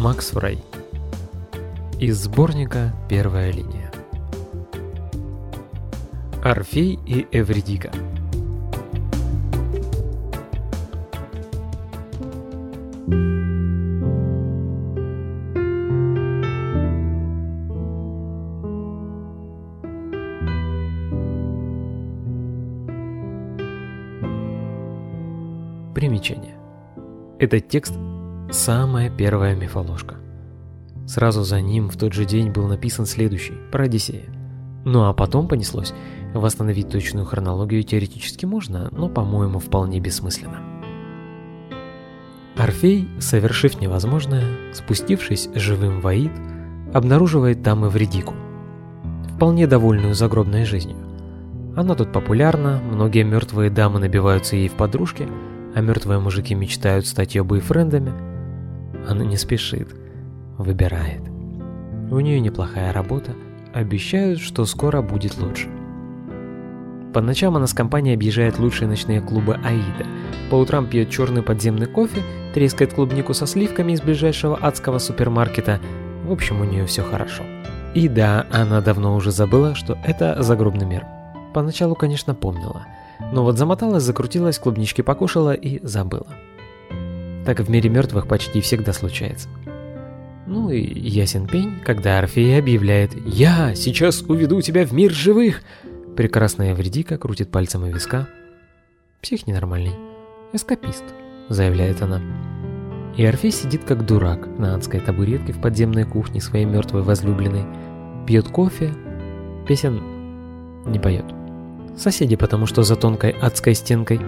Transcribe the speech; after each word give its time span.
Макс 0.00 0.30
Фрей. 0.30 0.64
Из 1.98 2.16
сборника 2.22 2.94
«Первая 3.06 3.52
линия». 3.52 3.92
Орфей 6.42 6.98
и 7.04 7.26
Эвридика. 7.30 7.90
Примечание. 25.94 26.56
Этот 27.38 27.68
текст– 27.68 27.92
самая 28.52 29.10
первая 29.10 29.54
мифоложка. 29.54 30.16
Сразу 31.06 31.42
за 31.42 31.60
ним 31.60 31.88
в 31.88 31.96
тот 31.96 32.12
же 32.12 32.24
день 32.24 32.50
был 32.50 32.66
написан 32.66 33.06
следующий, 33.06 33.54
про 33.70 33.84
Одиссея. 33.84 34.24
Ну 34.84 35.04
а 35.04 35.12
потом 35.12 35.48
понеслось. 35.48 35.92
Восстановить 36.34 36.88
точную 36.88 37.26
хронологию 37.26 37.82
теоретически 37.82 38.46
можно, 38.46 38.88
но, 38.92 39.08
по-моему, 39.08 39.58
вполне 39.58 40.00
бессмысленно. 40.00 40.58
Орфей, 42.56 43.08
совершив 43.18 43.80
невозможное, 43.80 44.44
спустившись 44.74 45.48
живым 45.54 46.00
в 46.00 46.06
Аид, 46.06 46.32
обнаруживает 46.92 47.62
там 47.62 47.86
Эвредику, 47.86 48.34
вполне 49.34 49.66
довольную 49.66 50.14
загробной 50.14 50.64
жизнью. 50.64 50.98
Она 51.76 51.94
тут 51.94 52.12
популярна, 52.12 52.80
многие 52.80 53.22
мертвые 53.22 53.70
дамы 53.70 54.00
набиваются 54.00 54.56
ей 54.56 54.68
в 54.68 54.74
подружки– 54.74 55.28
а 55.74 55.80
мертвые 55.80 56.18
мужики 56.18 56.54
мечтают 56.54 57.06
стать 57.06 57.34
ее 57.34 57.44
бойфрендами, 57.44 58.12
она 59.08 59.24
не 59.24 59.36
спешит, 59.36 59.88
выбирает. 60.58 61.22
У 62.10 62.20
нее 62.20 62.40
неплохая 62.40 62.92
работа, 62.92 63.32
обещают, 63.72 64.40
что 64.40 64.64
скоро 64.64 65.02
будет 65.02 65.38
лучше. 65.38 65.68
По 67.12 67.20
ночам 67.20 67.56
она 67.56 67.66
с 67.66 67.74
компанией 67.74 68.14
объезжает 68.14 68.58
лучшие 68.58 68.88
ночные 68.88 69.20
клубы 69.20 69.54
Аида. 69.64 70.06
По 70.50 70.56
утрам 70.56 70.86
пьет 70.86 71.10
черный 71.10 71.42
подземный 71.42 71.86
кофе, 71.86 72.22
трескает 72.54 72.94
клубнику 72.94 73.34
со 73.34 73.46
сливками 73.46 73.92
из 73.92 74.00
ближайшего 74.00 74.56
адского 74.56 74.98
супермаркета. 74.98 75.80
В 76.24 76.32
общем, 76.32 76.60
у 76.60 76.64
нее 76.64 76.86
все 76.86 77.02
хорошо. 77.02 77.42
И 77.94 78.08
да, 78.08 78.46
она 78.52 78.80
давно 78.80 79.16
уже 79.16 79.32
забыла, 79.32 79.74
что 79.74 79.98
это 80.04 80.40
загробный 80.42 80.86
мир. 80.86 81.04
Поначалу, 81.52 81.96
конечно, 81.96 82.34
помнила– 82.34 82.86
но 83.32 83.44
вот 83.44 83.58
замоталась, 83.58 84.02
закрутилась, 84.02 84.58
клубнички 84.58 85.02
покушала 85.02 85.52
и 85.52 85.84
забыла. 85.86 86.26
Так 87.50 87.58
в 87.58 87.68
мире 87.68 87.90
мертвых 87.90 88.28
почти 88.28 88.60
всегда 88.60 88.92
случается. 88.92 89.48
Ну 90.46 90.70
и 90.70 90.80
ясен 90.80 91.48
пень, 91.48 91.80
когда 91.84 92.20
Орфей 92.20 92.56
объявляет 92.56 93.10
«Я 93.26 93.74
сейчас 93.74 94.22
уведу 94.22 94.62
тебя 94.62 94.86
в 94.86 94.92
мир 94.92 95.10
живых!» 95.10 95.62
Прекрасная 96.16 96.76
Вредика 96.76 97.18
крутит 97.18 97.50
пальцем 97.50 97.84
и 97.84 97.92
виска. 97.92 98.28
«Псих 99.20 99.48
ненормальный. 99.48 99.96
Эскапист»,— 100.52 101.02
заявляет 101.48 102.00
она. 102.02 102.22
И 103.16 103.24
Орфей 103.24 103.50
сидит 103.50 103.82
как 103.82 104.06
дурак 104.06 104.46
на 104.56 104.76
адской 104.76 105.00
табуретке 105.00 105.52
в 105.52 105.60
подземной 105.60 106.04
кухне 106.04 106.40
своей 106.40 106.66
мертвой 106.66 107.02
возлюбленной, 107.02 107.64
пьет 108.28 108.46
кофе, 108.46 108.94
песен 109.66 110.00
не 110.86 111.00
поет. 111.00 111.24
Соседи, 111.96 112.36
потому 112.36 112.66
что 112.66 112.84
за 112.84 112.94
тонкой 112.94 113.32
адской 113.32 113.74
стенкой. 113.74 114.20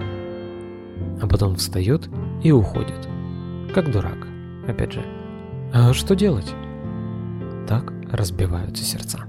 А 1.21 1.25
потом 1.25 1.55
встает 1.55 2.09
и 2.43 2.51
уходит. 2.51 3.12
Как 3.73 3.89
дурак, 3.89 4.27
опять 4.67 4.91
же. 4.93 5.03
А 5.73 5.93
что 5.93 6.15
делать? 6.15 6.53
Так 7.67 7.91
разбиваются 8.11 8.83
сердца. 8.83 9.25